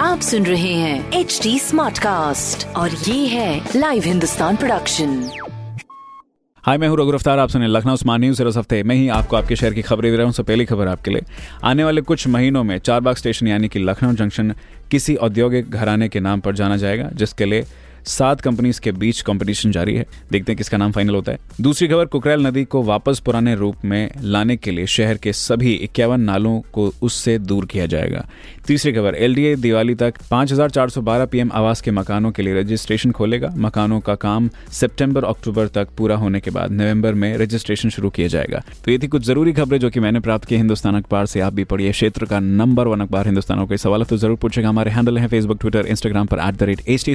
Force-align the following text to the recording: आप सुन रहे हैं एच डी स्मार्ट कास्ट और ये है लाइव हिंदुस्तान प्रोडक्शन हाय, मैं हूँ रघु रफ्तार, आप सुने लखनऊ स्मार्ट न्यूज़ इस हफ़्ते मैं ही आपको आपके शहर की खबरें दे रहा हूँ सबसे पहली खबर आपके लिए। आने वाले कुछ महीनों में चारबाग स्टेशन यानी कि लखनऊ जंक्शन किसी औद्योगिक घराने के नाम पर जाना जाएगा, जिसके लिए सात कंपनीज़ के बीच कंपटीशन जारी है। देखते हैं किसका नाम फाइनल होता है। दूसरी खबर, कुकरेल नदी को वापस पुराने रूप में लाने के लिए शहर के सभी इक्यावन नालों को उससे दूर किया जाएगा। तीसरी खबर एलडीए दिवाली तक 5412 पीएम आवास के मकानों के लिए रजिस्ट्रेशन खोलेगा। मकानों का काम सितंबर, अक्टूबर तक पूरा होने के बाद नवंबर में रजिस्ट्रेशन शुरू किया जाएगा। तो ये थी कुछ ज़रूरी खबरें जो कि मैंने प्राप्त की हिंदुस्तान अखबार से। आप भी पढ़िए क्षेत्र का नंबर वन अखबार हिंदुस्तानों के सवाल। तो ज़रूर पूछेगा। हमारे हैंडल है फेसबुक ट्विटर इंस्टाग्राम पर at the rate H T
आप 0.00 0.20
सुन 0.22 0.46
रहे 0.46 0.72
हैं 0.72 1.12
एच 1.12 1.40
डी 1.42 1.58
स्मार्ट 1.58 1.98
कास्ट 1.98 2.66
और 2.66 2.90
ये 2.90 3.26
है 3.26 3.68
लाइव 3.76 4.02
हिंदुस्तान 4.06 4.56
प्रोडक्शन 4.56 5.30
हाय, 6.64 6.78
मैं 6.78 6.88
हूँ 6.88 6.96
रघु 6.98 7.10
रफ्तार, 7.10 7.38
आप 7.38 7.48
सुने 7.48 7.66
लखनऊ 7.66 7.96
स्मार्ट 7.96 8.20
न्यूज़ 8.20 8.42
इस 8.42 8.56
हफ़्ते 8.56 8.82
मैं 8.82 8.96
ही 8.96 9.08
आपको 9.08 9.36
आपके 9.36 9.56
शहर 9.56 9.74
की 9.74 9.82
खबरें 9.82 10.10
दे 10.10 10.16
रहा 10.16 10.26
हूँ 10.26 10.32
सबसे 10.32 10.52
पहली 10.52 10.64
खबर 10.64 10.88
आपके 10.88 11.10
लिए। 11.10 11.22
आने 11.64 11.84
वाले 11.84 12.00
कुछ 12.00 12.26
महीनों 12.26 12.64
में 12.64 12.78
चारबाग 12.78 13.16
स्टेशन 13.16 13.46
यानी 13.48 13.68
कि 13.68 13.78
लखनऊ 13.78 14.12
जंक्शन 14.12 14.54
किसी 14.90 15.14
औद्योगिक 15.16 15.70
घराने 15.70 16.08
के 16.08 16.20
नाम 16.20 16.40
पर 16.40 16.54
जाना 16.54 16.76
जाएगा, 16.76 17.08
जिसके 17.12 17.44
लिए 17.44 17.64
सात 18.04 18.40
कंपनीज़ 18.40 18.80
के 18.80 18.92
बीच 18.92 19.20
कंपटीशन 19.20 19.70
जारी 19.70 19.94
है। 19.94 20.06
देखते 20.32 20.52
हैं 20.52 20.56
किसका 20.56 20.76
नाम 20.76 20.92
फाइनल 20.92 21.14
होता 21.14 21.32
है। 21.32 21.38
दूसरी 21.60 21.88
खबर, 21.88 22.04
कुकरेल 22.04 22.46
नदी 22.46 22.64
को 22.64 22.82
वापस 22.82 23.18
पुराने 23.18 23.54
रूप 23.54 23.76
में 23.84 24.10
लाने 24.22 24.56
के 24.56 24.70
लिए 24.70 24.86
शहर 24.86 25.16
के 25.16 25.32
सभी 25.32 25.72
इक्यावन 25.72 26.20
नालों 26.20 26.60
को 26.72 26.92
उससे 27.02 27.38
दूर 27.38 27.66
किया 27.66 27.86
जाएगा। 27.86 28.26
तीसरी 28.66 28.92
खबर 28.92 29.14
एलडीए 29.14 29.56
दिवाली 29.56 29.94
तक 29.94 30.14
5412 30.30 31.26
पीएम 31.26 31.50
आवास 31.52 31.80
के 31.80 31.90
मकानों 31.90 32.30
के 32.30 32.42
लिए 32.42 32.60
रजिस्ट्रेशन 32.60 33.10
खोलेगा। 33.10 33.52
मकानों 33.56 34.00
का 34.00 34.14
काम 34.14 34.50
सितंबर, 34.72 35.24
अक्टूबर 35.24 35.68
तक 35.68 35.88
पूरा 35.98 36.16
होने 36.16 36.40
के 36.40 36.50
बाद 36.50 36.72
नवंबर 36.72 37.14
में 37.14 37.36
रजिस्ट्रेशन 37.36 37.88
शुरू 37.88 38.10
किया 38.10 38.28
जाएगा। 38.28 38.62
तो 38.84 38.90
ये 38.90 38.98
थी 38.98 39.06
कुछ 39.06 39.22
ज़रूरी 39.22 39.52
खबरें 39.52 39.78
जो 39.80 39.90
कि 39.90 40.00
मैंने 40.00 40.20
प्राप्त 40.20 40.44
की 40.44 40.56
हिंदुस्तान 40.56 40.96
अखबार 40.96 41.26
से। 41.26 41.40
आप 41.40 41.52
भी 41.52 41.64
पढ़िए 41.64 41.92
क्षेत्र 41.92 42.26
का 42.26 42.40
नंबर 42.40 42.86
वन 42.86 43.00
अखबार 43.00 43.26
हिंदुस्तानों 43.26 43.66
के 43.66 43.76
सवाल। 43.76 44.04
तो 44.04 44.16
ज़रूर 44.16 44.36
पूछेगा। 44.36 44.68
हमारे 44.68 44.90
हैंडल 44.90 45.18
है 45.18 45.28
फेसबुक 45.28 45.60
ट्विटर 45.60 45.86
इंस्टाग्राम 45.86 46.26
पर 46.26 46.38
at 46.38 46.54
the 46.54 46.62
rate 46.62 46.80
H 46.88 47.04
T 47.04 47.14